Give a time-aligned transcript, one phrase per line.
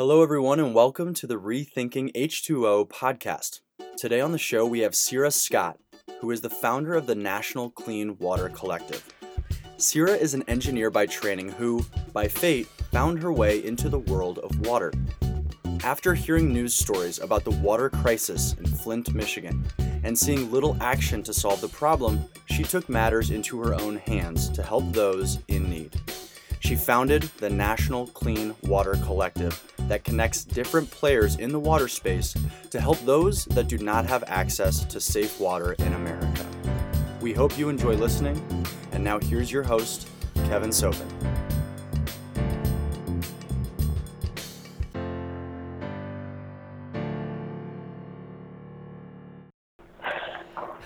[0.00, 3.60] Hello, everyone, and welcome to the Rethinking H2O podcast.
[3.98, 5.78] Today on the show, we have Sierra Scott,
[6.20, 9.06] who is the founder of the National Clean Water Collective.
[9.76, 11.84] Sierra is an engineer by training who,
[12.14, 14.90] by fate, found her way into the world of water.
[15.84, 19.62] After hearing news stories about the water crisis in Flint, Michigan,
[20.02, 24.48] and seeing little action to solve the problem, she took matters into her own hands
[24.48, 25.94] to help those in need.
[26.60, 32.34] She founded the National Clean Water Collective that connects different players in the water space
[32.70, 36.46] to help those that do not have access to safe water in America.
[37.20, 38.40] We hope you enjoy listening,
[38.92, 41.08] and now here's your host, Kevin Sopin.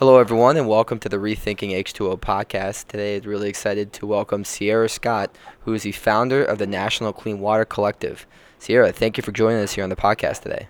[0.05, 2.89] Hello, everyone, and welcome to the Rethinking H2O podcast.
[2.89, 7.15] Today, I'm really excited to welcome Sierra Scott, who is the founder of the National
[7.15, 8.27] Clean Water Collective.
[8.59, 10.69] Sierra, thank you for joining us here on the podcast today.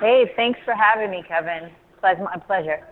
[0.00, 1.70] Hey, thanks for having me, Kevin.
[2.02, 2.84] It's my pleasure.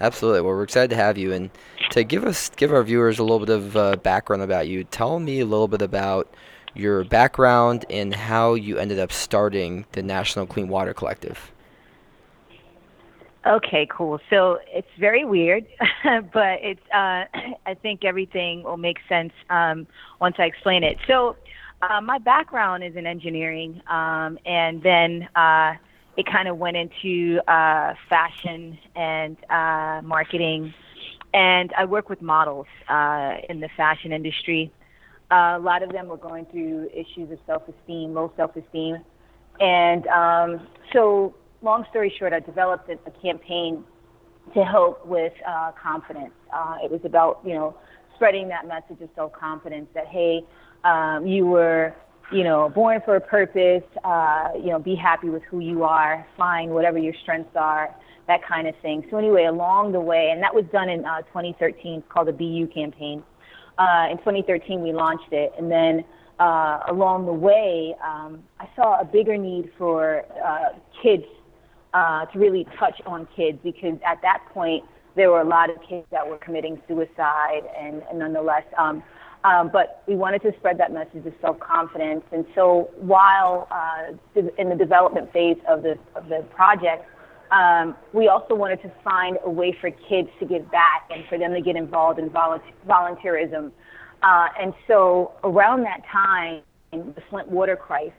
[0.00, 0.40] Absolutely.
[0.40, 1.50] Well, we're excited to have you, and
[1.90, 4.84] to give us, give our viewers a little bit of uh, background about you.
[4.84, 6.34] Tell me a little bit about
[6.72, 11.52] your background and how you ended up starting the National Clean Water Collective.
[13.46, 14.18] Okay, cool.
[14.28, 15.66] So it's very weird,
[16.32, 17.24] but it's uh,
[17.66, 19.86] I think everything will make sense um,
[20.20, 20.96] once I explain it.
[21.06, 21.36] So
[21.80, 25.74] uh, my background is in engineering, um, and then uh,
[26.16, 30.74] it kind of went into uh, fashion and uh, marketing,
[31.32, 34.72] and I work with models uh, in the fashion industry.
[35.30, 38.96] Uh, a lot of them were going through issues of self-esteem, low self-esteem,
[39.60, 41.34] and um, so
[41.66, 43.84] long story short, I developed a, a campaign
[44.54, 46.32] to help with uh, confidence.
[46.54, 47.76] Uh, it was about, you know,
[48.14, 50.42] spreading that message of self-confidence that, hey,
[50.84, 51.92] um, you were,
[52.32, 56.24] you know, born for a purpose, uh, you know, be happy with who you are,
[56.36, 57.94] find whatever your strengths are,
[58.28, 59.04] that kind of thing.
[59.10, 62.32] So anyway, along the way, and that was done in uh, 2013, it's called the
[62.32, 63.22] BU campaign.
[63.76, 66.04] Uh, in 2013, we launched it, and then
[66.38, 70.24] uh, along the way, um, I saw a bigger need for
[71.02, 71.24] kids
[71.96, 74.84] uh, to really touch on kids because at that point
[75.14, 79.02] there were a lot of kids that were committing suicide and, and nonetheless um,
[79.44, 82.24] um, but we wanted to spread that message of self-confidence.
[82.32, 84.12] And so while uh,
[84.58, 87.08] in the development phase of the, of the project
[87.50, 91.38] um, we also wanted to find a way for kids to give back and for
[91.38, 93.70] them to get involved in volunteerism.
[94.22, 96.60] Uh, and so around that time
[96.92, 98.12] the flint water crisis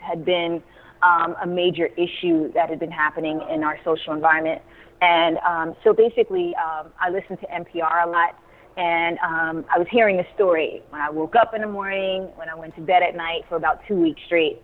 [0.00, 0.62] had been
[1.02, 4.62] um, a major issue that had been happening in our social environment.
[5.00, 8.38] And um, so basically, um, I listened to NPR a lot,
[8.76, 12.48] and um, I was hearing a story when I woke up in the morning, when
[12.48, 14.62] I went to bed at night for about two weeks straight.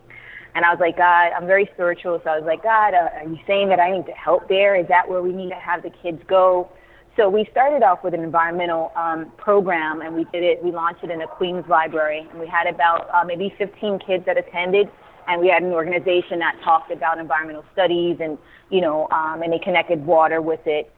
[0.55, 3.29] And I was like, God, I'm very spiritual, so I was like, God, uh, are
[3.29, 4.77] you saying that I need to help there?
[4.77, 6.71] Is that where we need to have the kids go?
[7.17, 10.63] So we started off with an environmental um, program, and we did it.
[10.63, 14.25] We launched it in the Queens Library, and we had about uh, maybe 15 kids
[14.27, 14.89] that attended
[15.29, 18.39] and we had an organization that talked about environmental studies and
[18.71, 20.91] you know um, and they connected water with it.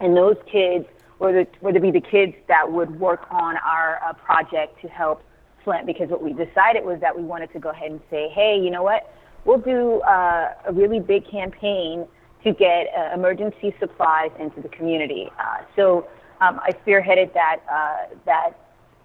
[0.00, 0.86] And those kids
[1.18, 4.88] were, the, were to be the kids that would work on our uh, project to
[4.88, 5.22] help
[5.64, 8.58] Flint because what we decided was that we wanted to go ahead and say hey
[8.60, 9.12] you know what?
[9.44, 12.06] We'll do uh, a really big campaign
[12.44, 15.30] to get uh, emergency supplies into the community.
[15.38, 16.08] Uh, so
[16.40, 18.52] um, I spearheaded that uh, that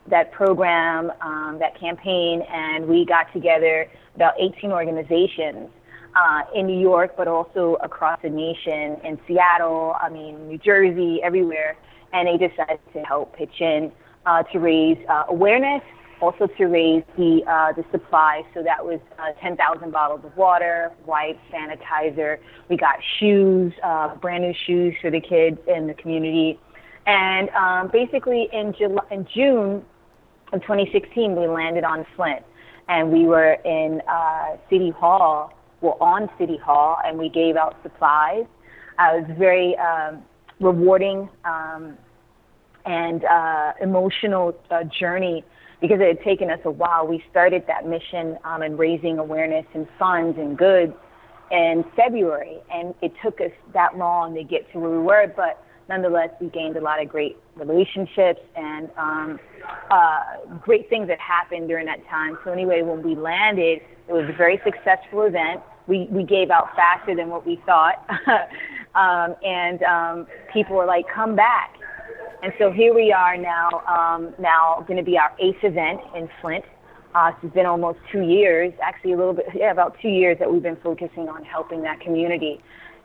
[0.07, 5.69] that program, um, that campaign, and we got together about 18 organizations
[6.15, 11.21] uh, in New York, but also across the nation, in Seattle, I mean, New Jersey,
[11.23, 11.77] everywhere,
[12.11, 13.91] and they decided to help pitch in
[14.25, 15.81] uh, to raise uh, awareness,
[16.21, 18.43] also to raise the uh, the supply.
[18.53, 22.37] So that was uh, 10,000 bottles of water, wipes, sanitizer.
[22.69, 26.59] We got shoes, uh, brand new shoes for the kids in the community.
[27.05, 29.83] And um, basically, in, July, in June,
[30.53, 32.43] in 2016, we landed on Flint,
[32.87, 35.51] and we were in uh, City Hall,
[35.81, 38.45] well, on City Hall, and we gave out supplies.
[38.99, 40.21] Uh, it was very um,
[40.59, 41.97] rewarding um,
[42.85, 45.43] and uh, emotional uh, journey
[45.81, 47.07] because it had taken us a while.
[47.07, 50.93] We started that mission um, and raising awareness and funds and goods
[51.51, 55.63] in February, and it took us that long to get to where we were, but
[55.89, 59.39] nonetheless, we gained a lot of great relationships and um,
[59.89, 60.21] uh,
[60.61, 62.37] great things that happened during that time.
[62.43, 65.61] So anyway, when we landed, it was a very successful event.
[65.87, 68.05] We we gave out faster than what we thought,
[68.95, 71.75] um, and um, people were like, "Come back."
[72.41, 73.69] And so here we are now.
[73.87, 76.65] Um, now going to be our eighth event in Flint.
[77.15, 80.51] Uh, it's been almost two years, actually a little bit, yeah, about two years that
[80.51, 82.59] we've been focusing on helping that community.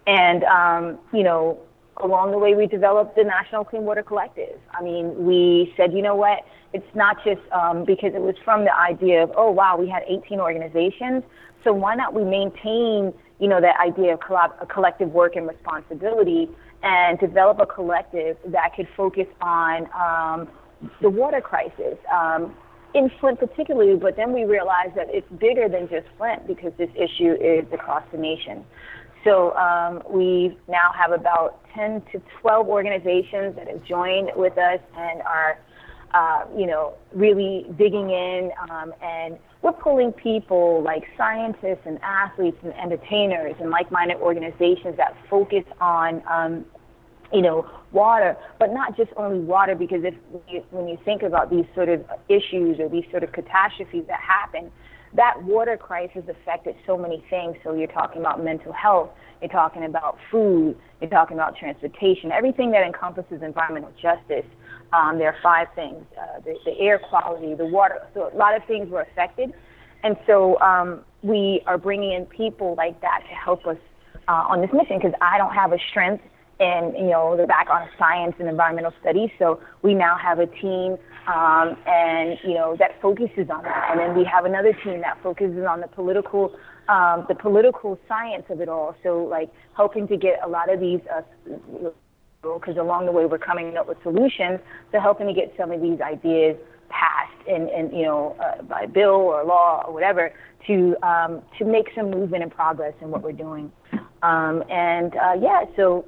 [0.06, 1.58] And, um, you know,
[2.02, 4.58] along the way, we developed the National Clean Water Collective.
[4.72, 6.40] I mean, we said, you know what?
[6.72, 10.02] It's not just um, because it was from the idea of, oh, wow, we had
[10.06, 11.22] 18 organizations.
[11.64, 16.48] So why not we maintain, you know, that idea of collab- collective work and responsibility
[16.82, 20.48] and develop a collective that could focus on um,
[21.00, 22.54] the water crisis um,
[22.94, 26.90] in Flint particularly, but then we realized that it's bigger than just Flint because this
[26.94, 28.64] issue is across the nation.
[29.25, 34.81] So um, we now have about 10 to 12 organizations that have joined with us
[34.97, 35.59] and are,
[36.15, 38.50] uh, you know, really digging in.
[38.70, 45.17] Um, and we're pulling people like scientists and athletes and entertainers and like-minded organizations that
[45.29, 46.65] focus on um,
[47.32, 50.15] you know, water, but not just only water, because if
[50.49, 54.20] you, when you think about these sort of issues or these sort of catastrophes that
[54.20, 54.70] happen,
[55.14, 57.56] that water crisis affected so many things.
[57.64, 59.10] So you're talking about mental health,
[59.40, 64.46] you're talking about food, you're talking about transportation, everything that encompasses environmental justice.
[64.93, 68.06] Um, there are five things: uh, the, the air quality, the water.
[68.14, 69.52] So a lot of things were affected,
[70.02, 73.76] and so um, we are bringing in people like that to help us
[74.28, 76.25] uh, on this mission because I don't have a strength
[76.60, 79.31] and you know the background of science and environmental studies.
[79.38, 80.96] So we now have a team,
[81.26, 83.88] um, and you know that focuses on that.
[83.90, 86.55] And then we have another team that focuses on the political,
[86.88, 88.96] um, the political science of it all.
[89.02, 91.00] So like helping to get a lot of these.
[91.14, 91.22] Uh,
[92.40, 94.60] because along the way we're coming up with solutions
[94.93, 96.56] to helping to get some of these ideas
[96.88, 100.32] passed and, and you know uh, by bill or law or whatever
[100.66, 103.72] to um, to make some movement and progress in what we're doing.
[104.22, 106.05] Um, and uh, yeah, so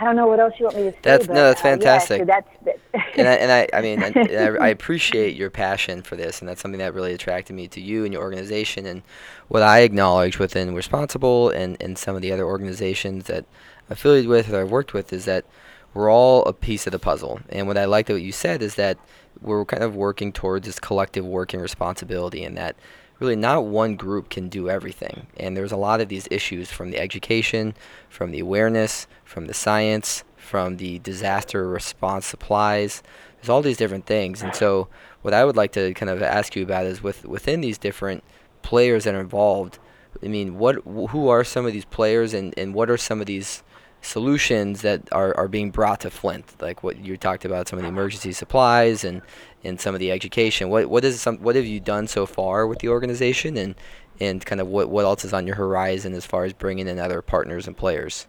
[0.00, 0.98] I don't know what else you want me to say.
[1.02, 2.20] That's but, no, that's uh, yeah, fantastic.
[2.20, 2.48] so that's,
[3.18, 6.62] and I, and I, I mean, I, I appreciate your passion for this, and that's
[6.62, 8.86] something that really attracted me to you and your organization.
[8.86, 9.02] And
[9.48, 13.44] what I acknowledge within Responsible and, and some of the other organizations that
[13.88, 15.44] I'm affiliated with or I've worked with is that
[15.92, 17.40] we're all a piece of the puzzle.
[17.50, 18.96] And what I liked what you said is that
[19.42, 22.74] we're kind of working towards this collective working responsibility, and that
[23.20, 25.26] really not one group can do everything.
[25.36, 27.74] And there's a lot of these issues from the education,
[28.08, 33.02] from the awareness, from the science, from the disaster response supplies.
[33.36, 34.42] There's all these different things.
[34.42, 34.88] And so
[35.22, 38.24] what I would like to kind of ask you about is with within these different
[38.62, 39.78] players that are involved,
[40.22, 43.26] I mean, what who are some of these players and, and what are some of
[43.26, 43.62] these
[44.02, 47.82] solutions that are, are being brought to Flint, like what you talked about, some of
[47.82, 49.22] the emergency supplies and,
[49.64, 50.70] and some of the education.
[50.70, 53.74] What what is some what have you done so far with the organization, and
[54.20, 56.98] and kind of what what else is on your horizon as far as bringing in
[56.98, 58.26] other partners and players?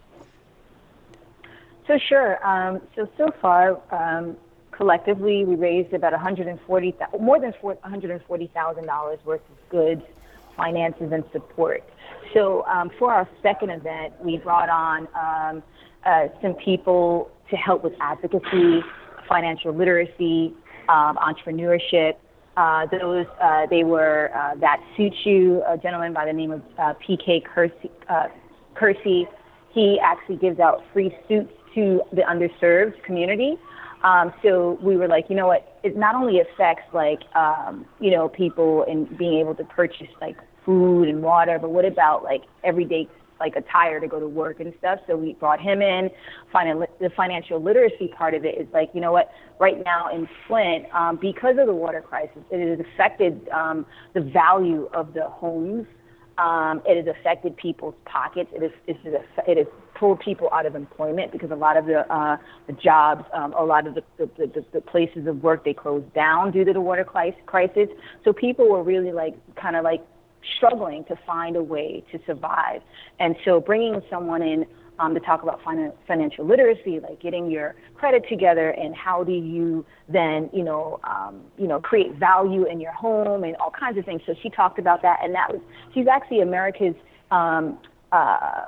[1.86, 2.44] So sure.
[2.46, 4.36] Um, so so far, um,
[4.70, 10.02] collectively, we raised about 140 more than 140 thousand dollars worth of goods,
[10.56, 11.82] finances, and support.
[12.34, 15.62] So um, for our second event, we brought on um,
[16.04, 18.80] uh, some people to help with advocacy,
[19.28, 20.54] financial literacy,
[20.88, 22.14] um, entrepreneurship.
[22.56, 26.62] Uh, those uh, they were uh, that suits you, a gentleman by the name of
[26.78, 27.42] uh, PK.
[28.08, 28.28] Uh,
[28.74, 29.26] Kersey.
[29.72, 33.56] He actually gives out free suits to the underserved community.
[34.02, 35.78] Um, so we were like, you know what?
[35.82, 40.36] It not only affects like um, you know people in being able to purchase like
[40.64, 43.08] food and water, but what about like everyday
[43.42, 45.00] like attire to go to work and stuff.
[45.08, 46.08] So we brought him in.
[46.54, 49.32] Finan- the financial literacy part of it is like, you know what?
[49.58, 53.84] Right now in Flint, um, because of the water crisis, it has affected um,
[54.14, 55.86] the value of the homes.
[56.38, 58.50] Um, it has affected people's pockets.
[58.54, 61.86] It has, it has, it has pulled people out of employment because a lot of
[61.86, 62.36] the, uh,
[62.66, 66.12] the jobs, um, a lot of the, the, the, the places of work, they closed
[66.14, 67.88] down due to the water crisis.
[68.24, 70.04] So people were really like, kind of like
[70.56, 72.82] struggling to find a way to survive.
[73.20, 74.66] And so bringing someone in
[75.02, 79.32] um, to talk about fin- financial literacy, like getting your credit together, and how do
[79.32, 83.98] you then, you know, um, you know, create value in your home and all kinds
[83.98, 84.22] of things.
[84.26, 85.60] So she talked about that, and that was
[85.92, 86.94] she's actually America's.
[87.30, 87.78] Um,
[88.12, 88.60] uh,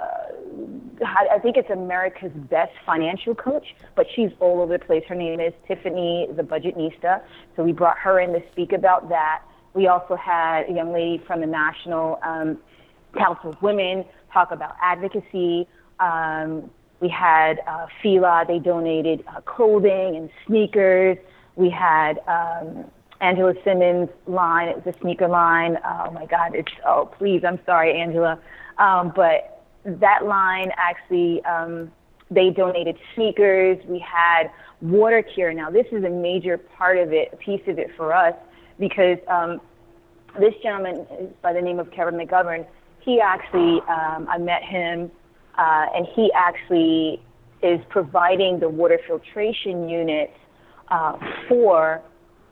[1.04, 5.04] I think it's America's best financial coach, but she's all over the place.
[5.06, 7.20] Her name is Tiffany the Budgetnista.
[7.54, 9.42] So we brought her in to speak about that.
[9.74, 12.56] We also had a young lady from the National um,
[13.18, 15.68] Council of Women talk about advocacy.
[16.00, 16.70] Um,
[17.00, 21.18] we had uh, FILA, they donated uh, clothing and sneakers.
[21.56, 22.84] We had um,
[23.20, 25.78] Angela Simmons' line, it was a sneaker line.
[25.84, 28.38] Oh my God, it's, oh please, I'm sorry, Angela.
[28.78, 31.90] Um, but that line actually, um,
[32.30, 33.78] they donated sneakers.
[33.86, 35.52] We had water cure.
[35.52, 38.34] Now, this is a major part of it, a piece of it for us
[38.78, 39.60] because um,
[40.38, 41.06] this gentleman
[41.42, 42.66] by the name of Kevin McGovern.
[43.00, 45.10] He actually, um, I met him,
[45.58, 47.22] uh, and he actually
[47.62, 50.32] is providing the water filtration units
[50.88, 51.16] uh,
[51.48, 52.02] for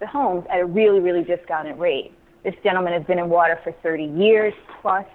[0.00, 2.12] the homes at a really, really discounted rate.
[2.44, 5.06] This gentleman has been in water for 30 years plus.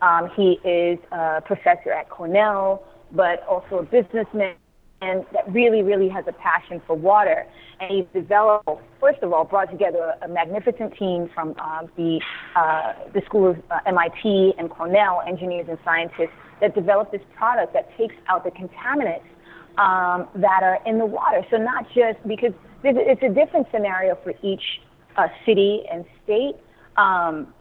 [0.00, 2.82] Um, he is a professor at Cornell,
[3.12, 4.56] but also a businessman
[5.02, 7.44] and that really, really has a passion for water.
[7.80, 8.68] And he's developed,
[9.00, 12.20] first of all, brought together a, a magnificent team from uh, the
[12.54, 16.30] uh, the school of uh, MIT and Cornell, engineers and scientists,
[16.62, 19.28] that developed this product that takes out the contaminants
[19.76, 21.44] um, that are in the water.
[21.50, 22.52] So not just because
[22.84, 24.62] it's a different scenario for each
[25.16, 26.54] uh, city and state.
[26.96, 27.52] Um,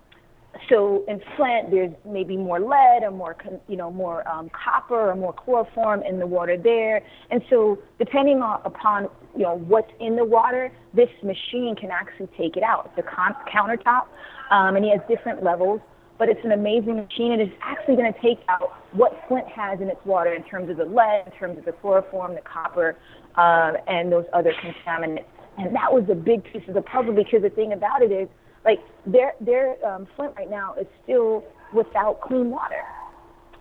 [0.70, 3.36] so in Flint, there's maybe more lead or more,
[3.68, 7.02] you know, more um, copper or more chloroform in the water there.
[7.30, 9.04] And so depending on, upon,
[9.36, 12.92] you know, what's in the water, this machine can actually take it out.
[12.92, 14.08] It's a con- countertop,
[14.52, 15.80] um, and he has different levels.
[16.22, 19.82] But it's an amazing machine, and it's actually going to take out what Flint has
[19.82, 22.96] in its water in terms of the lead, in terms of the chloroform, the copper,
[23.38, 25.26] uh, and those other contaminants.
[25.58, 28.30] And that was a big piece of the puzzle because the thing about it is
[28.64, 32.84] like their their um, Flint right now is still without clean water,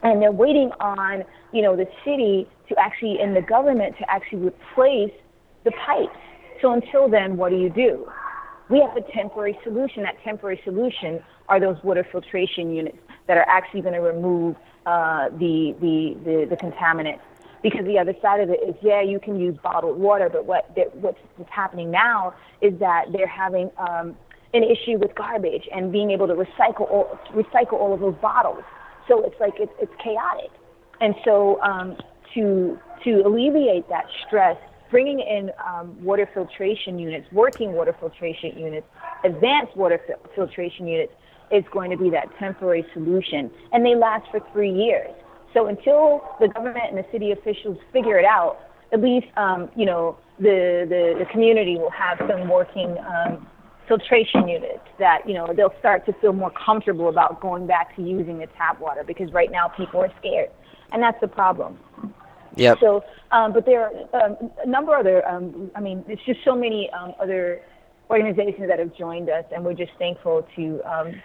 [0.03, 1.25] and they're waiting on
[1.55, 5.17] you know the city to actually and the government to actually replace
[5.65, 6.13] the pipes.
[6.61, 8.07] So until then, what do you do?
[8.69, 10.03] We have a temporary solution.
[10.03, 15.29] That temporary solution are those water filtration units that are actually going to remove uh,
[15.31, 17.21] the, the, the, the contaminants.
[17.63, 20.65] Because the other side of it is, yeah, you can use bottled water, but what
[21.03, 21.19] what's
[21.51, 24.17] happening now is that they're having um,
[24.55, 28.65] an issue with garbage and being able to recycle all, recycle all of those bottles.
[29.09, 30.51] So it's like it's, it's chaotic.
[31.03, 31.99] And so um,
[32.33, 34.57] to to alleviate that stress,
[34.91, 38.87] bringing in um, water filtration units, working water filtration units,
[39.23, 41.13] advanced water fi- filtration units
[41.51, 45.11] is going to be that temporary solution, and they last for three years.
[45.53, 48.59] So until the government and the city officials figure it out,
[48.93, 53.47] at least um, you know the, the the community will have some working um,
[53.89, 58.03] filtration units that you know they'll start to feel more comfortable about going back to
[58.03, 60.49] using the tap water because right now people are scared
[60.93, 61.77] and that's the problem
[62.57, 62.75] Yeah.
[62.81, 63.03] so
[63.33, 66.55] um, but there are um, a number of other um, i mean it's just so
[66.55, 67.63] many um, other
[68.11, 71.21] organizations that have joined us and we're just thankful to um,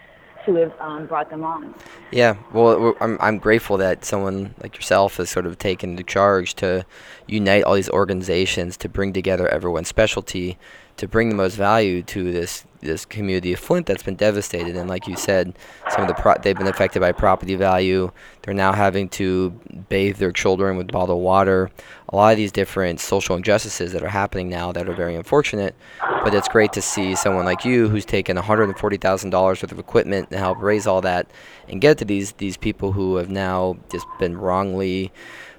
[0.46, 1.74] to have um, brought them on.
[2.10, 6.54] Yeah, well, I'm, I'm grateful that someone like yourself has sort of taken the charge
[6.56, 6.86] to
[7.26, 10.58] unite all these organizations to bring together everyone's specialty
[10.96, 14.76] to bring the most value to this this community of Flint that's been devastated.
[14.76, 15.56] And like you said,
[15.90, 18.10] some of the pro- they've been affected by property value.
[18.42, 19.50] They're now having to
[19.88, 21.70] bathe their children with bottled water.
[22.08, 25.74] A lot of these different social injustices that are happening now that are very unfortunate.
[26.00, 30.38] But it's great to see someone like you who's taken $140,000 worth of equipment to
[30.38, 31.30] help raise all that
[31.68, 35.12] and get to these these people who have now just been wrongly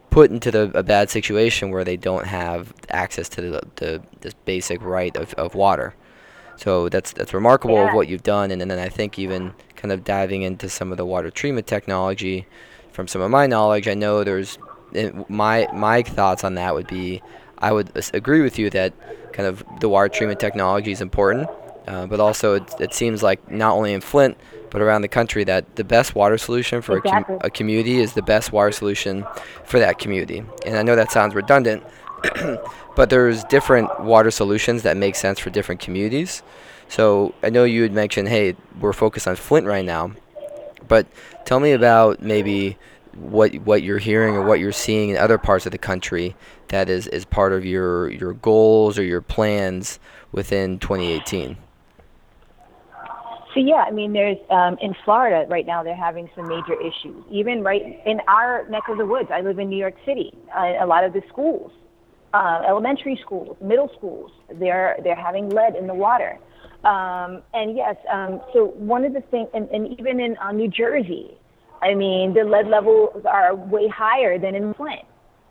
[0.09, 4.33] put into the, a bad situation where they don't have access to the, the this
[4.45, 5.93] basic right of, of water.
[6.57, 7.89] So that's that's remarkable yeah.
[7.89, 10.91] of what you've done, and, and then I think even kind of diving into some
[10.91, 12.47] of the water treatment technology.
[12.91, 14.57] From some of my knowledge, I know there's
[15.29, 17.21] my my thoughts on that would be
[17.59, 18.93] I would agree with you that
[19.33, 21.47] kind of the water treatment technology is important,
[21.87, 24.37] uh, but also it, it seems like not only in Flint
[24.69, 27.35] but around the country that the best water solution for exactly.
[27.35, 29.25] a, com- a community is the best water solution
[29.63, 30.43] for that community.
[30.65, 31.83] And I know that sounds redundant,
[32.95, 36.43] but there's different water solutions that make sense for different communities.
[36.89, 40.11] So I know you had mentioned, hey, we're focused on Flint right now,
[40.87, 41.05] but
[41.45, 42.77] tell me about maybe
[43.13, 46.35] what what you're hearing or what you're seeing in other parts of the country
[46.69, 49.99] that is, is part of your your goals or your plans
[50.31, 51.57] within 2018.
[53.53, 57.23] So yeah, I mean, there's um, in Florida right now they're having some major issues.
[57.31, 60.31] Even right in our neck of the woods, I live in New York City.
[60.55, 61.71] A lot of the schools,
[62.33, 66.37] uh, elementary schools, middle schools, they're they're having lead in the water.
[66.83, 70.69] Um, and yes, um, so one of the things, and, and even in uh, New
[70.69, 71.37] Jersey,
[71.81, 75.01] I mean, the lead levels are way higher than in Flint.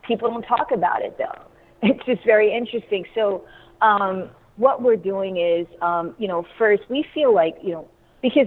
[0.07, 1.43] People don't talk about it though.
[1.83, 3.05] It's just very interesting.
[3.15, 3.45] So.
[3.83, 7.89] Um, what we're doing is, um, you know, first we feel like, you know,
[8.23, 8.47] because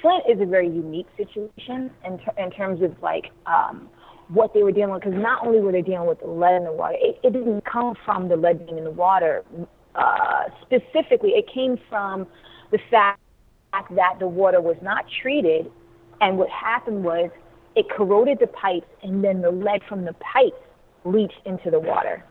[0.00, 3.88] Flint is a very unique situation in, ter- in terms of like um,
[4.28, 5.02] what they were dealing with.
[5.02, 7.64] Because not only were they dealing with the lead in the water, it, it didn't
[7.64, 9.44] come from the lead being in the water
[9.94, 11.30] uh, specifically.
[11.30, 12.26] It came from
[12.70, 13.20] the fact
[13.72, 15.70] that the water was not treated,
[16.20, 17.30] and what happened was
[17.76, 20.56] it corroded the pipes, and then the lead from the pipes
[21.04, 22.24] leached into the water.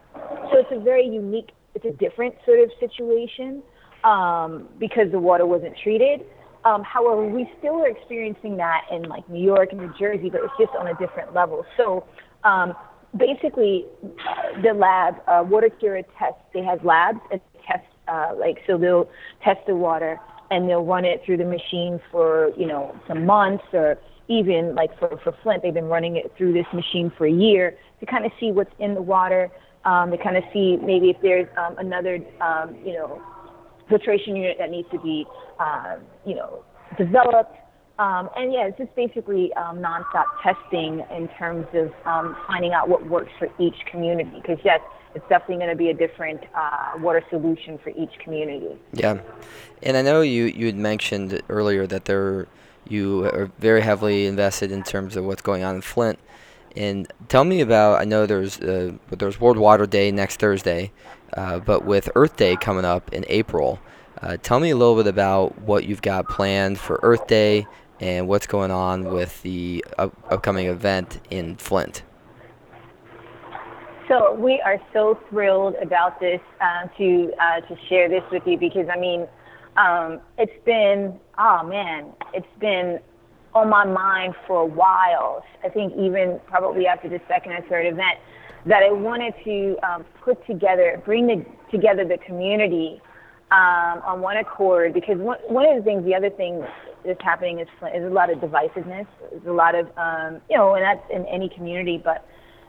[0.51, 3.63] So it's a very unique, it's a different sort of situation
[4.03, 6.25] um, because the water wasn't treated.
[6.67, 10.41] Um, however, we still are experiencing that in like New York and New Jersey, but
[10.43, 11.65] it's just on a different level.
[11.77, 12.05] So
[12.43, 12.73] um,
[13.15, 18.57] basically, uh, the lab, uh, Water Cura tests, they have labs and test, uh, like,
[18.67, 19.09] so they'll
[19.45, 20.19] test the water
[20.51, 23.97] and they'll run it through the machine for, you know, some months or
[24.27, 27.77] even like for, for Flint, they've been running it through this machine for a year
[28.01, 29.49] to kind of see what's in the water,
[29.85, 33.21] um, to kind of see maybe if there's um, another, um, you know,
[33.89, 35.25] filtration unit that needs to be,
[35.59, 36.63] uh, you know,
[36.97, 37.55] developed.
[37.99, 42.89] Um, and yeah, it's just basically um, nonstop testing in terms of um, finding out
[42.89, 44.29] what works for each community.
[44.35, 44.81] Because yes,
[45.15, 48.77] it's definitely going to be a different uh, water solution for each community.
[48.93, 49.19] Yeah,
[49.81, 52.47] and I know you you had mentioned earlier that there
[52.87, 56.19] you are very heavily invested in terms of what's going on in Flint.
[56.75, 60.91] And tell me about I know there's uh, there's World Water Day next Thursday,
[61.33, 63.79] uh, but with Earth Day coming up in April,
[64.21, 67.67] uh, tell me a little bit about what you've got planned for Earth Day
[67.99, 72.03] and what's going on with the up- upcoming event in Flint.
[74.07, 77.31] So we are so thrilled about this uh, to
[77.67, 79.27] to share this with you because I mean,
[79.75, 82.99] um, it's been oh man, it's been
[83.53, 85.43] on my mind for a while.
[85.63, 88.19] I think even probably after the second or third event,
[88.67, 93.01] that I wanted to um, put together, bring the, together the community
[93.51, 96.63] um, on one accord because one, one of the things, the other thing
[97.05, 99.07] that's happening is, is a lot of divisiveness.
[99.31, 102.27] There's a lot of, um, you know, and that's in any community, but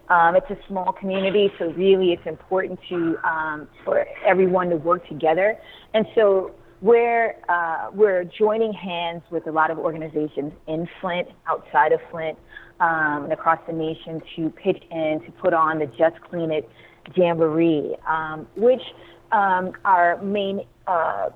[0.08, 5.06] um, it's a small community, so really it's important to um, for everyone to work
[5.06, 5.58] together.
[5.92, 11.92] And so we're uh, we're joining hands with a lot of organizations in Flint, outside
[11.92, 12.38] of Flint,
[12.80, 16.68] um, and across the nation to pitch in to put on the Just Clean It
[17.16, 18.82] Jamboree, um, which
[19.32, 21.30] um, our main uh,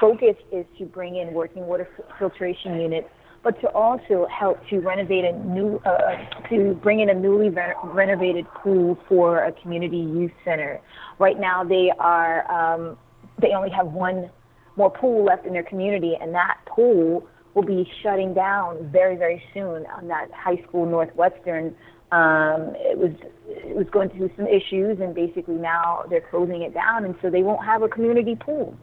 [0.00, 3.08] focus is to bring in working water filtration units,
[3.42, 6.16] but to also help to renovate a new, uh,
[6.48, 10.80] to bring in a newly re- renovated pool for a community youth center.
[11.18, 12.96] Right now, they are um,
[13.40, 14.30] they only have one
[14.76, 19.42] more pool left in their community, and that pool will be shutting down very, very
[19.52, 21.74] soon on that high school Northwestern.
[22.12, 23.12] Um, it was
[23.46, 27.30] it was going through some issues, and basically now they're closing it down, and so
[27.30, 28.76] they won't have a community pool.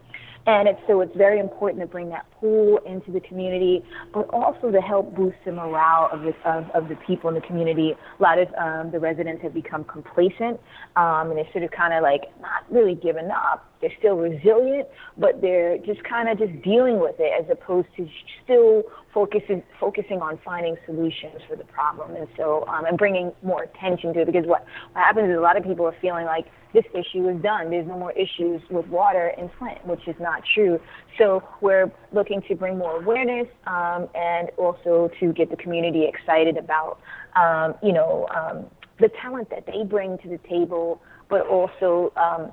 [0.46, 4.72] And it's, so it's very important to bring that pool into the community, but also
[4.72, 7.94] to help boost the morale of the, of, of the people in the community.
[8.18, 10.58] A lot of um, the residents have become complacent,
[10.96, 13.68] um, and they're sort of kind of like not really giving up.
[13.80, 18.08] They're still resilient, but they're just kind of just dealing with it as opposed to
[18.42, 18.82] still
[19.14, 22.16] focusing focusing on finding solutions for the problem.
[22.16, 25.40] And so, um, and bringing more attention to it because what, what happens is a
[25.40, 27.70] lot of people are feeling like this issue is done.
[27.70, 30.80] There's no more issues with water in Flint, which is not true.
[31.18, 36.56] So we're looking to bring more awareness um, and also to get the community excited
[36.56, 36.98] about,
[37.36, 38.66] um, you know, um,
[38.98, 42.50] the talent that they bring to the table, but also, um,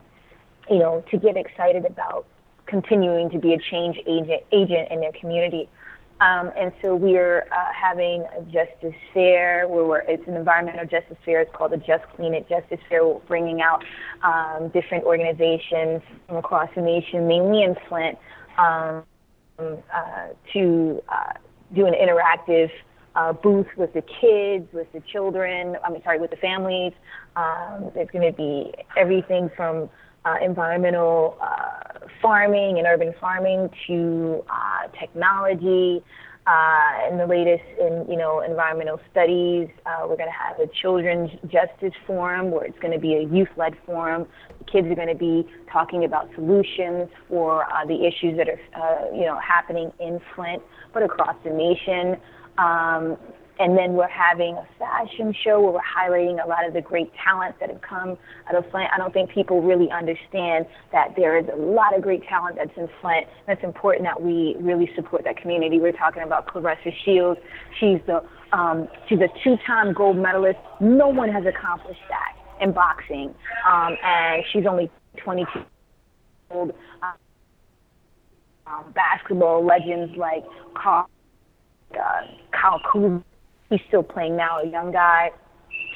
[0.70, 2.26] you know, to get excited about
[2.66, 5.70] continuing to be a change agent, agent in their community.
[6.22, 11.18] Um, and so we're uh, having a justice fair where we're, it's an environmental justice
[11.24, 11.40] fair.
[11.42, 13.08] It's called the Just Clean It Justice Fair.
[13.08, 13.84] We're bringing out
[14.22, 18.18] um, different organizations from across the nation, mainly in Flint,
[18.58, 19.04] um,
[19.58, 21.34] uh, to uh,
[21.74, 22.70] do an interactive
[23.16, 25.78] uh, booth with the kids, with the children.
[25.86, 26.94] I mean, sorry, with the families.
[27.38, 29.90] Um, there's going to be everything from
[30.26, 36.04] uh, environmental uh, farming and urban farming to uh, technology.
[36.48, 40.66] Uh, in the latest in you know environmental studies, uh, we're going to have a
[40.82, 44.26] children's justice forum where it's going to be a youth-led forum.
[44.72, 49.26] Kids are going to be talking about solutions for uh, the issues that are you
[49.26, 52.18] know happening in Flint, but across the nation.
[52.58, 53.18] Um,
[53.60, 57.12] and then we're having a fashion show where we're highlighting a lot of the great
[57.22, 58.18] talent that have come
[58.48, 58.90] out of Flint.
[58.94, 62.72] I don't think people really understand that there is a lot of great talent that's
[62.78, 63.28] in Flint.
[63.48, 65.78] And it's important that we really support that community.
[65.78, 67.40] We're talking about Claressa Shields.
[67.80, 70.58] She's the um, she's a two-time gold medalist.
[70.80, 73.36] No one has accomplished that in boxing,
[73.70, 75.66] um, and she's only 22 years
[76.50, 76.74] old.
[78.66, 80.44] Um, basketball legends like
[80.76, 81.08] Carl,
[81.94, 83.24] uh, Kyle Kuzma
[83.70, 85.32] He's still playing now, a young guy.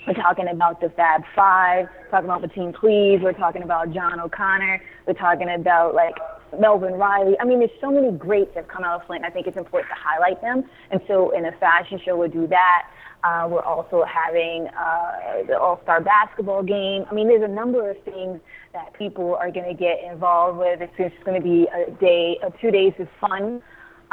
[0.06, 4.82] We're talking about the Fab Five, talking about Mateen Cleaves, we're talking about John O'Connor,
[5.08, 6.14] we're talking about like
[6.60, 7.36] Melvin Riley.
[7.40, 9.26] I mean, there's so many greats that have come out of Flint.
[9.26, 10.70] I think it's important to highlight them.
[10.92, 12.90] And so in a fashion show, we'll do that.
[13.24, 17.06] Uh, we're also having uh, the All Star basketball game.
[17.10, 18.42] I mean, there's a number of things
[18.74, 20.82] that people are going to get involved with.
[20.82, 23.64] It's just going to be a day, uh, two days of fun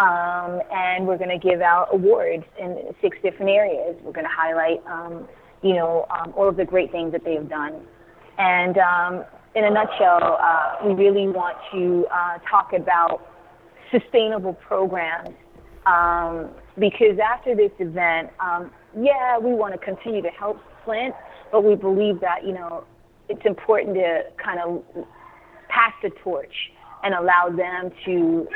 [0.00, 3.96] Um, and we're going to give out awards in six different areas.
[4.02, 5.28] We're going to highlight, um,
[5.62, 7.82] you know, um, all of the great things that they've done.
[8.38, 13.20] And um, in a nutshell, uh, we really want to uh, talk about
[13.90, 15.34] sustainable programs
[15.84, 21.14] um, because after this event, um, yeah, we want to continue to help Flint,
[21.52, 22.84] but we believe that, you know,
[23.28, 24.82] it's important to kind of
[25.68, 26.54] pass the torch
[27.02, 28.48] and allow them to,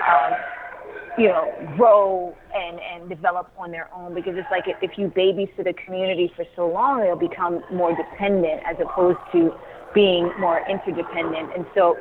[1.19, 5.69] you know, grow and, and develop on their own because it's like if you babysit
[5.69, 9.53] a community for so long, they'll become more dependent as opposed to
[9.95, 11.51] being more interdependent.
[11.57, 11.97] And so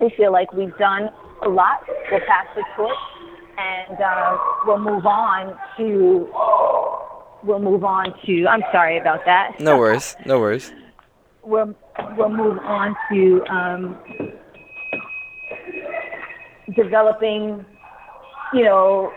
[0.00, 1.10] we feel like we've done
[1.42, 1.84] a lot.
[2.10, 2.96] We'll pass the torch
[3.58, 6.28] and uh, we'll move on to
[7.42, 9.60] we'll move on to I'm sorry about that.
[9.60, 10.16] No worries.
[10.26, 10.72] No worries.
[11.42, 11.74] we'll
[12.16, 13.98] we'll move on to um,
[16.74, 17.64] developing,
[18.52, 19.12] you know,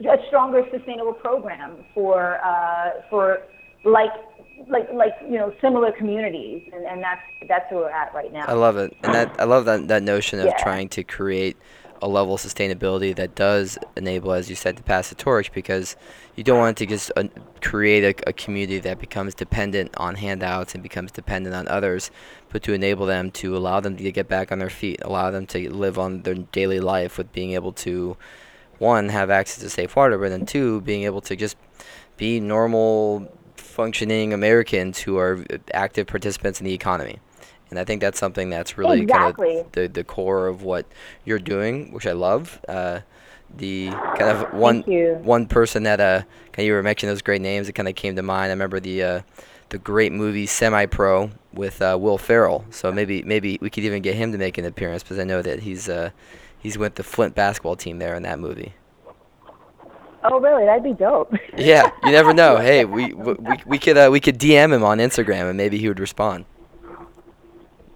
[0.00, 3.42] a stronger sustainable program for uh, for
[3.84, 4.10] like
[4.68, 8.46] like like you know similar communities, and, and that's that's where we're at right now.
[8.46, 10.56] I love it, and that I love that that notion of Yeah.
[10.62, 11.56] trying to create
[12.00, 15.94] a level of sustainability that does enable, as you said, to pass the torch because
[16.34, 17.22] you don't want to just uh,
[17.60, 22.10] create a, a community that becomes dependent on handouts and becomes dependent on others,
[22.50, 25.46] but to enable them to allow them to get back on their feet, allow them
[25.46, 28.16] to live on their daily life with being able to,
[28.82, 31.56] one, have access to safe water, but then two, being able to just
[32.18, 37.18] be normal, functioning Americans who are active participants in the economy.
[37.70, 39.54] And I think that's something that's really Exactly.
[39.54, 40.84] kind of the, the core of what
[41.24, 42.60] you're doing, which I love.
[42.68, 43.00] Uh,
[43.56, 44.82] the kind of one
[45.22, 47.94] one person that uh kind of you were mentioning those great names that kind of
[47.94, 48.46] came to mind.
[48.46, 49.20] I remember the uh,
[49.68, 52.64] the great movie Semi Pro with uh, Will Ferrell.
[52.70, 55.42] So maybe maybe we could even get him to make an appearance because I know
[55.42, 56.10] that he's uh,
[56.62, 58.74] he's with the Flint basketball team there in that movie.
[60.24, 60.64] Oh, really?
[60.64, 61.34] That'd be dope.
[61.56, 62.56] Yeah, you never know.
[62.56, 63.34] Hey, we we,
[63.66, 66.44] we, could uh, we could DM him on Instagram and maybe he would respond.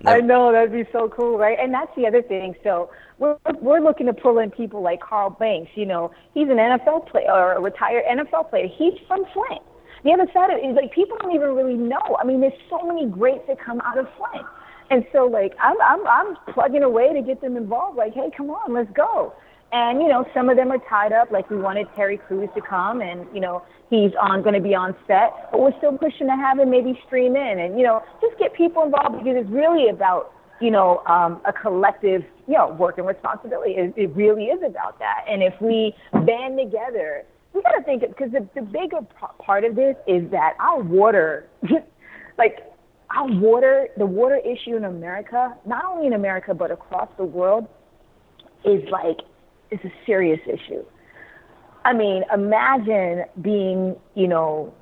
[0.05, 1.59] I know that'd be so cool, right?
[1.59, 2.55] And that's the other thing.
[2.63, 5.71] So we're we're looking to pull in people like Carl Banks.
[5.75, 8.69] You know, he's an NFL player or a retired NFL player.
[8.69, 9.63] He's from Flint.
[10.05, 12.17] The other side of it is like people don't even really know.
[12.21, 14.47] I mean, there's so many greats that come out of Flint,
[14.91, 17.97] and so like I'm I'm I'm plugging away to get them involved.
[17.97, 19.33] Like, hey, come on, let's go.
[19.73, 21.31] And you know, some of them are tied up.
[21.31, 24.75] Like we wanted Terry Crews to come, and you know, he's on going to be
[24.75, 28.03] on set, but we're still pushing to have him maybe stream in, and you know,
[28.21, 32.77] just get people involved because it's really about you know um, a collective you know
[32.79, 33.73] work and responsibility.
[33.73, 35.25] It, it really is about that.
[35.29, 39.65] And if we band together, we got to think because the the bigger p- part
[39.65, 41.49] of this is that our water,
[42.39, 42.66] like
[43.15, 47.67] our water, the water issue in America, not only in America but across the world,
[48.65, 49.19] is like
[49.71, 50.85] is a serious issue.
[51.85, 54.75] I mean, imagine being, you know,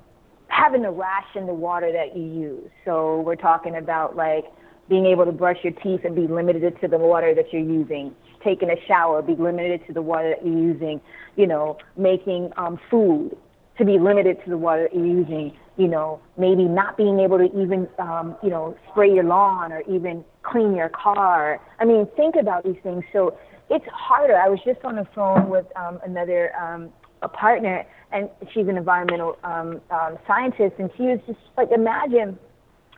[0.47, 2.71] having to ration the water that you use.
[2.83, 4.45] So we're talking about like
[4.89, 8.15] being able to brush your teeth and be limited to the water that you're using,
[8.43, 11.01] taking a shower, be limited to the water that you're using,
[11.35, 13.35] you know, making um, food
[13.77, 17.37] to be limited to the water that you're using, you know, maybe not being able
[17.37, 21.59] to even, um, you know, spray your lawn or even clean your car.
[21.79, 23.03] I mean, think about these things.
[23.11, 23.37] So
[23.69, 24.37] it's harder.
[24.37, 26.89] I was just on the phone with um, another um,
[27.21, 32.37] a partner, and she's an environmental um, um, scientist, and she was just like, imagine,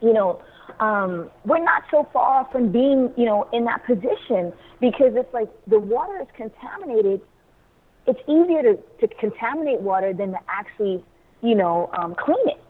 [0.01, 0.41] you know,
[0.79, 5.49] um, we're not so far from being, you know, in that position because it's like
[5.67, 7.21] the water is contaminated.
[8.05, 11.03] It's easier to, to contaminate water than to actually,
[11.41, 12.61] you know, um, clean it.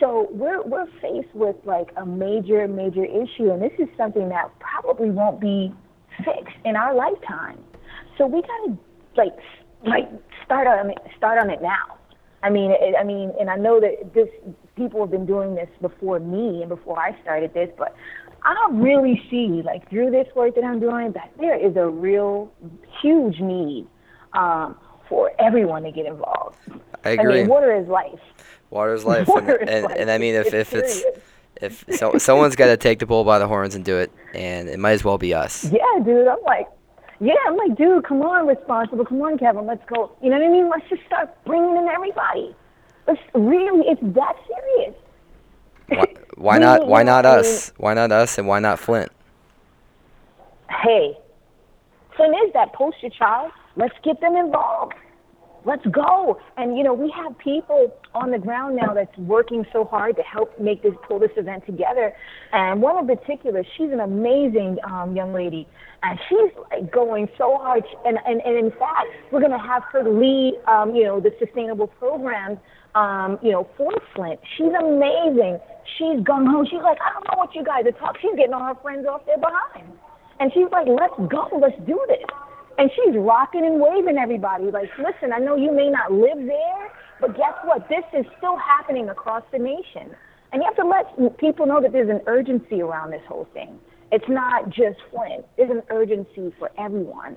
[0.00, 4.50] So we're we're faced with like a major major issue, and this is something that
[4.60, 5.72] probably won't be
[6.18, 7.58] fixed in our lifetime.
[8.16, 8.76] So we gotta
[9.16, 9.36] like
[9.84, 10.08] like
[10.44, 11.96] start on it start on it now.
[12.42, 14.28] I mean, it, I mean, and I know that this
[14.76, 17.96] people have been doing this before me and before I started this, but
[18.44, 22.52] I really see like through this work that I'm doing that there is a real
[23.02, 23.88] huge need
[24.34, 24.76] um,
[25.08, 26.56] for everyone to get involved.
[27.04, 27.38] I I agree.
[27.40, 28.20] mean, water is life.
[28.70, 29.96] Water is life, Water and, is and, life.
[29.98, 31.04] and I mean if, if it's
[31.60, 34.68] if so, someone's got to take the bull by the horns and do it, and
[34.68, 35.64] it might as well be us.
[35.64, 36.28] Yeah, dude.
[36.28, 36.68] I'm like,
[37.20, 39.04] yeah, I'm like, dude, come on, responsible.
[39.04, 40.12] Come on, Kevin, let's go.
[40.22, 40.70] You know what I mean?
[40.70, 42.54] Let's just start bringing in everybody.
[43.06, 44.94] Let's really, it's that serious.
[45.88, 46.04] Why,
[46.36, 46.86] why not?
[46.86, 47.72] Why not us?
[47.76, 48.38] Why not us?
[48.38, 49.10] And why not Flint?
[50.70, 51.16] Hey,
[52.16, 53.50] Flint is that poster child.
[53.74, 54.94] Let's get them involved.
[55.68, 56.40] Let's go.
[56.56, 60.22] And you know, we have people on the ground now that's working so hard to
[60.22, 62.12] help make this pull this event together.
[62.52, 65.68] And one in particular, she's an amazing um, young lady,
[66.02, 67.84] and she's like going so hard.
[68.06, 71.30] And and, and in fact, we're going to have her lead, um, you know, the
[71.38, 72.58] sustainable programs.
[72.94, 74.40] Um, you know, for Flint.
[74.56, 75.60] She's amazing.
[75.98, 76.64] She's gung ho.
[76.64, 78.20] She's like, I don't know what you guys are talking.
[78.22, 79.92] She's getting all her friends off their behind.
[80.40, 82.24] And she's like, let's go, let's do this.
[82.78, 84.70] And she's rocking and waving everybody.
[84.70, 87.88] Like, listen, I know you may not live there, but guess what?
[87.88, 90.14] This is still happening across the nation.
[90.52, 93.78] And you have to let people know that there's an urgency around this whole thing.
[94.12, 95.44] It's not just Flint.
[95.56, 97.36] There's an urgency for everyone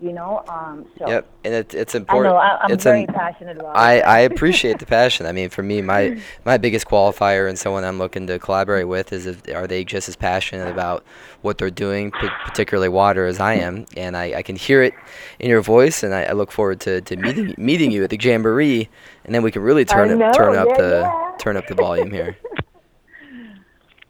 [0.00, 0.42] you know.
[0.48, 2.34] Um, so yep, and it, it's important.
[2.34, 4.00] I know I, am it's very an, passionate about I, it.
[4.00, 5.26] I appreciate the passion.
[5.26, 9.12] I mean, for me, my my biggest qualifier and someone I'm looking to collaborate with
[9.12, 11.04] is if, are they just as passionate about
[11.42, 12.10] what they're doing,
[12.44, 14.94] particularly water, as I am, and I, I can hear it
[15.38, 18.18] in your voice, and I, I look forward to, to meeting meeting you at the
[18.18, 18.88] jamboree,
[19.24, 21.36] and then we can really turn know, up turn up yeah, the yeah.
[21.38, 22.36] turn up the volume here.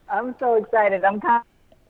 [0.09, 1.05] I'm so excited.
[1.05, 1.41] I'm kind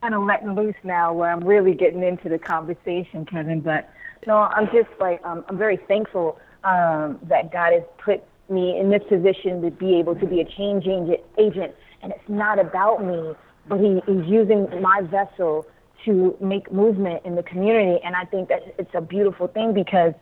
[0.01, 3.61] kind of letting loose now where I'm really getting into the conversation, Kevin.
[3.61, 3.89] But
[4.27, 8.89] no, I'm just like um, I'm very thankful um, that God has put me in
[8.89, 13.33] this position to be able to be a change agent, and it's not about me,
[13.67, 15.65] but he, He's using my vessel
[16.05, 20.13] to make movement in the community, and I think that it's a beautiful thing because.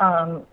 [0.00, 0.46] Um,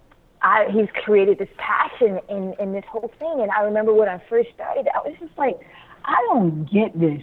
[0.43, 3.41] I, he's created this passion in, in this whole thing.
[3.41, 5.59] And I remember when I first started, I was just like,
[6.03, 7.21] I don't get this.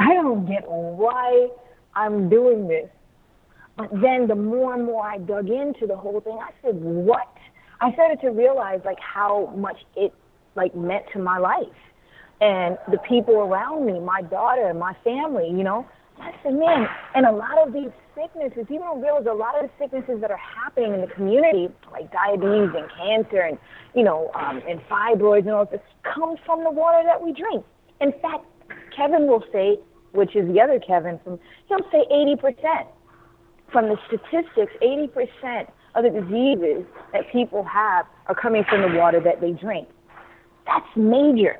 [0.00, 1.48] I don't get why
[1.94, 2.88] I'm doing this.
[3.76, 7.28] But then the more and more I dug into the whole thing, I said, what?
[7.82, 10.12] I started to realize like how much it
[10.56, 11.68] like meant to my life
[12.40, 15.86] and the people around me, my daughter, my family, you know.
[16.18, 19.70] I said, man, and a lot of these sicknesses, people don't realize a lot of
[19.70, 23.58] the sicknesses that are happening in the community, like diabetes and cancer and,
[23.94, 27.64] you know, um, and fibroids and all this, comes from the water that we drink.
[28.00, 28.44] In fact,
[28.94, 29.78] Kevin will say
[30.12, 32.86] which is the other Kevin from, he'll say 80%.
[33.72, 39.20] From the statistics, 80% of the diseases that people have are coming from the water
[39.20, 39.88] that they drink.
[40.66, 41.56] That's major.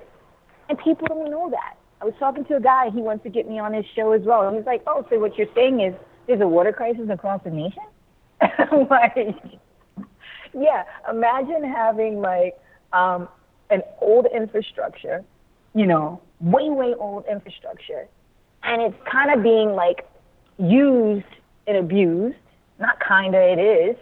[0.68, 1.76] And people don't know that.
[2.00, 4.22] I was talking to a guy, he wants to get me on his show as
[4.22, 4.48] well.
[4.48, 5.94] And he's like, oh, so what you're saying is
[6.26, 7.82] there's a water crisis across the nation?
[8.90, 9.34] Like,
[10.54, 12.58] yeah, imagine having like
[12.92, 13.28] um,
[13.70, 15.22] an old infrastructure,
[15.74, 18.08] you know, way, way old infrastructure
[18.62, 20.06] and it's kind of being like
[20.58, 21.24] used
[21.66, 22.36] and abused.
[22.78, 23.96] Not kinda, it is.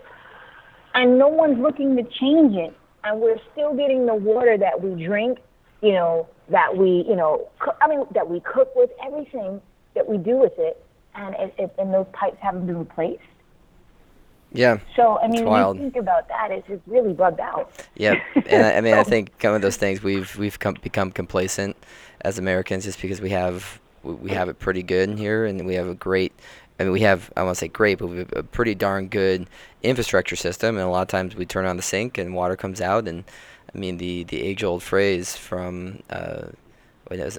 [0.95, 2.75] And no one's looking to change it.
[3.05, 5.39] And we're still getting the water that we drink,
[5.81, 7.49] you know, that we, you know,
[7.81, 9.61] I mean, that we cook with, everything
[9.95, 10.85] that we do with it.
[11.15, 13.23] And it, it, and those pipes haven't been replaced.
[14.53, 14.79] Yeah.
[14.97, 17.71] So I mean, when you think about that, it's just really bugged out.
[17.97, 18.15] Yeah,
[18.47, 21.77] and I, I mean, I think some of those things we've we've come, become complacent
[22.23, 25.75] as Americans just because we have we have it pretty good in here, and we
[25.75, 26.33] have a great.
[26.81, 29.49] I mean, we have I won't say great, but we have a pretty darn good
[29.83, 32.81] infrastructure system, and a lot of times we turn on the sink and water comes
[32.81, 33.25] out, and
[33.75, 36.03] I mean the the age old phrase from.
[36.11, 36.47] Uh,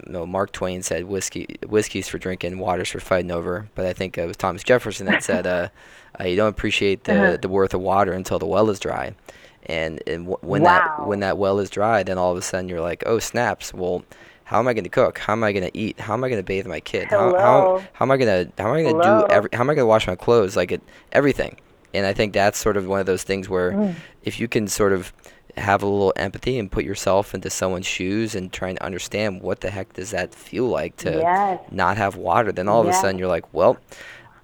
[0.08, 3.69] no, Mark Twain said whiskey whiskey's for drinking, water's for fighting over.
[3.76, 5.69] But I think it was Thomas Jefferson that said, uh,
[6.19, 7.38] uh, "You don't appreciate the uh-huh.
[7.38, 9.13] the worth of water until the well is dry."
[9.65, 10.98] And, and w- when wow.
[10.98, 13.74] that when that well is dry, then all of a sudden you're like, "Oh snaps!"
[13.74, 14.04] Well,
[14.50, 15.20] how am I going to cook?
[15.20, 16.00] How am I going to eat?
[16.00, 17.08] How am I going to bathe my kid?
[17.08, 17.38] Hello.
[17.38, 19.60] How, how, how am I going to how am I going to do every how
[19.60, 20.56] am I going to wash my clothes?
[20.56, 20.82] Like it,
[21.12, 21.56] everything.
[21.94, 23.94] And I think that's sort of one of those things where mm.
[24.24, 25.14] if you can sort of
[25.56, 29.62] have a little empathy and put yourself into someone's shoes and trying to understand what
[29.62, 31.62] the heck does that feel like to yes.
[31.70, 32.96] not have water, then all yes.
[32.96, 33.78] of a sudden you're like, well,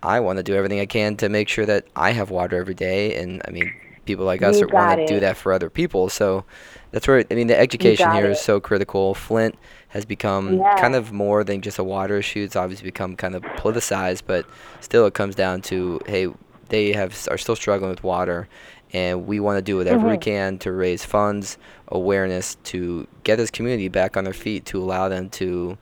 [0.04, 2.76] I want to do everything I can to make sure that I have water every
[2.76, 3.16] day.
[3.16, 3.74] And I mean,
[4.06, 6.10] people like us want to do that for other people.
[6.10, 6.46] So
[6.92, 8.32] that's where I mean the education here it.
[8.32, 9.16] is so critical.
[9.16, 9.56] Flint
[9.96, 10.76] has become yeah.
[10.76, 12.44] kind of more than just a water issue.
[12.44, 14.46] It's obviously become kind of politicized, but
[14.82, 16.28] still it comes down to hey,
[16.68, 18.50] they have are still struggling with water,
[18.92, 20.10] and we want to do whatever mm-hmm.
[20.10, 24.84] we can to raise funds, awareness to get this community back on their feet, to
[24.84, 25.78] allow them to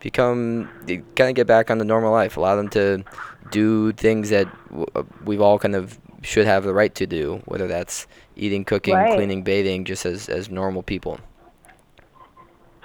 [0.00, 0.68] become
[1.14, 3.04] kind of get back on the normal life, allow them to
[3.52, 7.40] do things that w- uh, we've all kind of should have the right to do,
[7.44, 9.14] whether that's eating, cooking, right.
[9.14, 11.20] cleaning, bathing, just as, as normal people.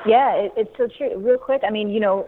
[0.05, 1.17] Yeah, it, it's so true.
[1.17, 2.27] Real quick, I mean, you know,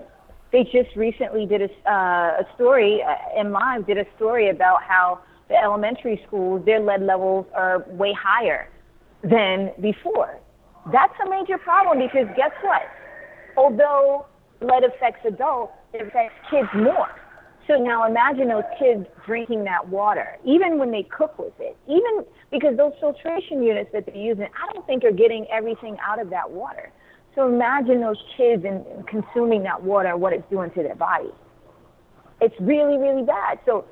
[0.51, 5.19] they just recently did a, uh, a story, uh, MLive did a story about how
[5.47, 8.69] the elementary schools, their lead levels are way higher
[9.23, 10.39] than before.
[10.91, 12.81] That's a major problem because guess what?
[13.57, 14.25] Although
[14.61, 17.09] lead affects adults, it affects kids more.
[17.67, 22.25] So now imagine those kids drinking that water, even when they cook with it, even
[22.49, 26.31] because those filtration units that they're using, I don't think are getting everything out of
[26.31, 26.91] that water.
[27.35, 31.29] So imagine those kids and, consuming that water, what it's doing to their body.
[32.41, 33.59] It's really, really bad.
[33.65, 33.85] So,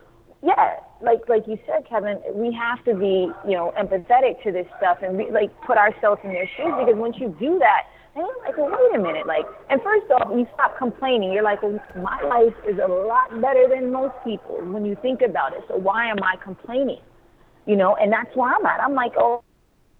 [0.44, 4.68] yeah, like like you said, Kevin, we have to be, you know, empathetic to this
[4.78, 7.84] stuff and re- like put ourselves in their shoes because once you do that,
[8.16, 11.32] and you're like, well, wait a minute, like, and first off, you stop complaining.
[11.32, 15.22] You're like, well, my life is a lot better than most people when you think
[15.22, 15.64] about it.
[15.68, 17.02] So why am I complaining?
[17.68, 18.80] You know, and that's where I'm at.
[18.80, 19.44] I'm like, oh,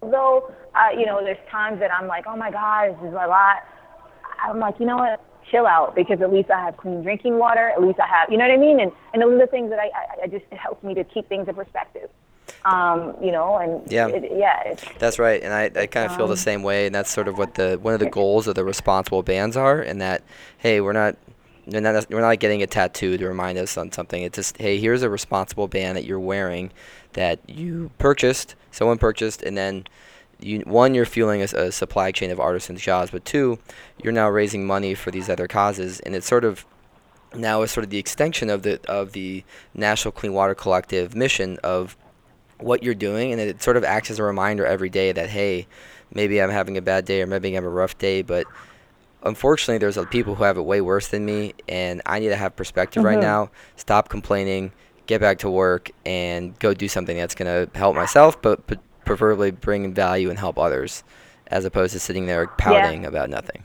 [0.02, 3.26] although, uh, you know, there's times that I'm like, oh my God, this is a
[3.26, 3.64] lot.
[4.42, 5.24] I'm like, you know what?
[5.50, 7.70] Chill out because at least I have clean drinking water.
[7.70, 8.80] At least I have, you know what I mean?
[8.80, 11.04] And and those are the things that I I, I just it helps me to
[11.04, 12.10] keep things in perspective
[12.64, 14.08] um, you know, and Yeah.
[14.08, 16.86] it, yeah, it's, That's right, and I, I kind of feel the Um, same way,
[16.86, 19.80] and that's sort of what the one of the goals of the responsible bands are,
[19.80, 20.22] and that
[20.58, 21.16] hey, we're not
[21.66, 24.22] we're not we're not getting a tattoo to remind us on something.
[24.22, 26.70] It's just hey, here's a responsible band that you're wearing
[27.14, 29.84] that you purchased, someone purchased, and then
[30.40, 33.58] you one you're fueling a supply chain of artisans jobs, but two,
[34.02, 36.64] you're now raising money for these other causes, and it's sort of
[37.34, 39.44] now is sort of the extension of the of the
[39.74, 41.96] National Clean Water Collective mission of
[42.58, 45.66] what you're doing, and it sort of acts as a reminder every day that hey,
[46.14, 48.46] maybe I'm having a bad day or maybe I'm a rough day, but
[49.24, 52.54] unfortunately, there's people who have it way worse than me, and I need to have
[52.56, 53.22] perspective right Mhm.
[53.22, 53.50] now.
[53.76, 54.72] Stop complaining,
[55.08, 59.50] get back to work, and go do something that's gonna help myself, but, but preferably
[59.50, 61.02] bring value and help others,
[61.48, 63.64] as opposed to sitting there pouting about nothing.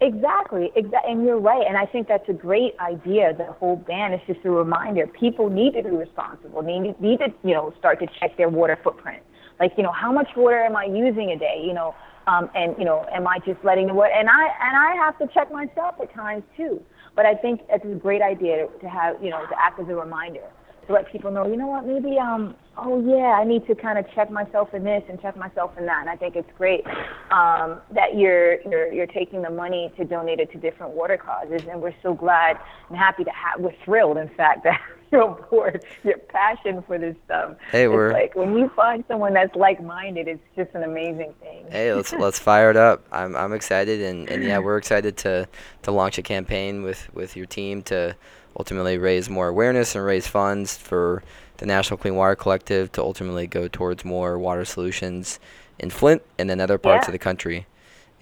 [0.00, 1.66] Exactly, exactly, and you're right.
[1.66, 3.34] And I think that's a great idea.
[3.34, 5.08] The whole ban is just a reminder.
[5.08, 6.62] People need to be responsible.
[6.62, 9.24] They need, need to, you know, start to check their water footprint.
[9.58, 11.64] Like, you know, how much water am I using a day?
[11.64, 11.96] You know,
[12.28, 14.12] um, and you know, am I just letting the water?
[14.14, 16.80] And I and I have to check myself at times too.
[17.18, 19.94] But I think it's a great idea to, have, you know, to act as a
[19.96, 20.44] reminder
[20.86, 23.98] to let people know, you know what, maybe um, oh yeah, I need to kind
[23.98, 26.02] of check myself in this and check myself in that.
[26.02, 26.86] And I think it's great
[27.32, 31.60] um, that you're you're you're taking the money to donate it to different water causes,
[31.68, 32.56] and we're so glad
[32.88, 33.60] and happy to have.
[33.60, 34.80] We're thrilled, in fact, that
[35.12, 35.84] you're board.
[36.04, 37.56] Your passion for this stuff.
[37.70, 41.66] Hey, It's we're- like when you find someone that's like-minded, it's just an amazing thing.
[41.70, 43.04] Hey, let's let's fire it up.
[43.12, 45.48] I'm I'm excited, and, and yeah, we're excited to
[45.82, 48.14] to launch a campaign with with your team to
[48.58, 51.22] ultimately raise more awareness and raise funds for
[51.58, 55.38] the National Clean Water Collective to ultimately go towards more water solutions
[55.78, 57.10] in Flint and then other parts Yeah.
[57.10, 57.66] of the country.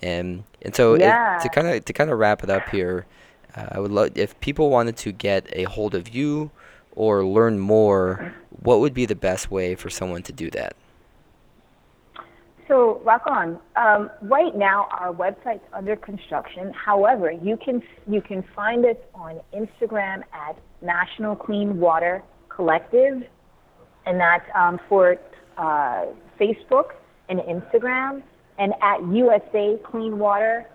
[0.02, 1.38] And and so it- Yeah.
[1.42, 3.06] to kind of to kind of wrap it up here,
[3.56, 6.50] uh, I would love if people wanted to get a hold of you
[6.96, 10.74] or learn more, what would be the best way for someone to do that?
[12.66, 13.60] So, rock on.
[13.76, 16.72] Um, right now, our website's under construction.
[16.72, 23.22] However, you can you can find us on Instagram at National Clean Water Collective,
[24.06, 25.16] and that's um, for
[25.56, 26.06] uh,
[26.40, 26.94] Facebook
[27.28, 28.22] and Instagram,
[28.58, 30.66] and at USA Clean Water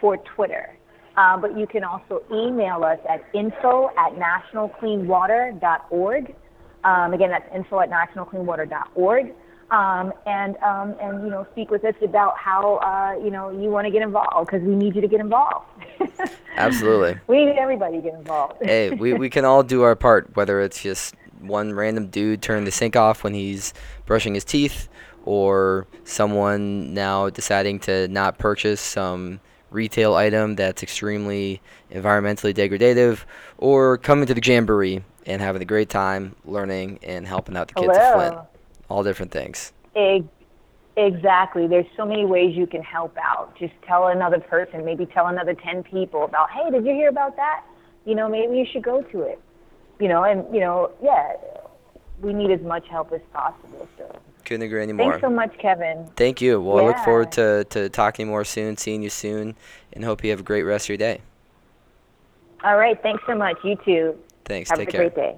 [0.00, 0.76] for Twitter.
[1.16, 6.36] Uh, but you can also email us at info at nationalcleanwater.org.
[6.84, 9.32] Um, again, that's info at nationalcleanwater.org.
[9.70, 13.68] Um, and um, and you know speak with us about how uh, you know you
[13.68, 15.66] want to get involved because we need you to get involved.
[16.56, 17.18] Absolutely.
[17.26, 18.62] we need everybody to get involved.
[18.62, 22.64] hey, we, we can all do our part, whether it's just one random dude turning
[22.64, 23.74] the sink off when he's
[24.04, 24.88] brushing his teeth,
[25.24, 29.40] or someone now deciding to not purchase some
[29.76, 31.60] retail item that's extremely
[31.92, 33.20] environmentally degradative,
[33.58, 37.74] or coming to the jamboree and having a great time learning and helping out the
[37.74, 38.34] kids of Flint.
[38.34, 38.46] Hello.
[38.88, 39.72] All different things.
[39.94, 40.24] Ex-
[40.98, 41.66] Exactly.
[41.66, 43.54] There's so many ways you can help out.
[43.58, 47.36] Just tell another person, maybe tell another 10 people about, hey, did you hear about
[47.36, 47.64] that?
[48.06, 49.38] You know, maybe you should go to it.
[50.00, 51.34] You know, and, you know, yeah,
[52.22, 53.86] we need as much help as possible.
[53.98, 55.10] So Couldn't agree anymore.
[55.10, 56.08] thanks so much, Kevin.
[56.16, 56.60] Thank you.
[56.60, 59.56] Well, I look forward to, to talking more soon, seeing you soon,
[59.92, 61.20] and hope you have a great rest of your day.
[62.62, 63.00] All right.
[63.02, 63.56] Thanks so much.
[63.64, 64.16] You too.
[64.44, 64.70] Thanks.
[64.70, 65.00] Have Take a care.
[65.10, 65.36] great day.